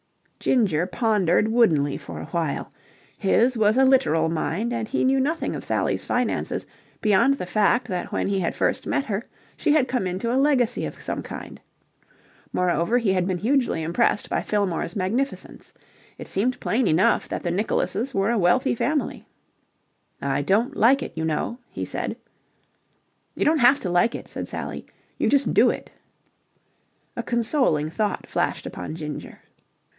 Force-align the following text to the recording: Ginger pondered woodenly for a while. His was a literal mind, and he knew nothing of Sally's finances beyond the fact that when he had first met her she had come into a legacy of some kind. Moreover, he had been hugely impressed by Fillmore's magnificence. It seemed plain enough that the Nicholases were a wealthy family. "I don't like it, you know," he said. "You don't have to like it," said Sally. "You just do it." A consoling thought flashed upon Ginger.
Ginger 0.39 0.87
pondered 0.87 1.47
woodenly 1.49 1.95
for 1.97 2.19
a 2.19 2.25
while. 2.25 2.73
His 3.19 3.55
was 3.55 3.77
a 3.77 3.85
literal 3.85 4.27
mind, 4.29 4.73
and 4.73 4.87
he 4.87 5.03
knew 5.03 5.19
nothing 5.19 5.53
of 5.53 5.63
Sally's 5.63 6.03
finances 6.03 6.65
beyond 7.01 7.35
the 7.35 7.45
fact 7.45 7.87
that 7.89 8.11
when 8.11 8.25
he 8.27 8.39
had 8.39 8.55
first 8.55 8.87
met 8.87 9.05
her 9.05 9.23
she 9.55 9.73
had 9.73 9.87
come 9.87 10.07
into 10.07 10.33
a 10.33 10.41
legacy 10.41 10.87
of 10.87 10.99
some 10.99 11.21
kind. 11.21 11.61
Moreover, 12.51 12.97
he 12.97 13.13
had 13.13 13.27
been 13.27 13.37
hugely 13.37 13.83
impressed 13.83 14.27
by 14.31 14.41
Fillmore's 14.41 14.95
magnificence. 14.95 15.71
It 16.17 16.27
seemed 16.27 16.59
plain 16.59 16.87
enough 16.87 17.29
that 17.29 17.43
the 17.43 17.51
Nicholases 17.51 18.11
were 18.15 18.31
a 18.31 18.39
wealthy 18.39 18.73
family. 18.73 19.27
"I 20.19 20.41
don't 20.41 20.75
like 20.75 21.03
it, 21.03 21.11
you 21.15 21.23
know," 21.25 21.59
he 21.69 21.85
said. 21.85 22.17
"You 23.35 23.45
don't 23.45 23.59
have 23.59 23.79
to 23.81 23.91
like 23.91 24.15
it," 24.15 24.27
said 24.27 24.47
Sally. 24.47 24.87
"You 25.19 25.29
just 25.29 25.53
do 25.53 25.69
it." 25.69 25.91
A 27.15 27.21
consoling 27.21 27.91
thought 27.91 28.25
flashed 28.27 28.65
upon 28.65 28.95
Ginger. 28.95 29.41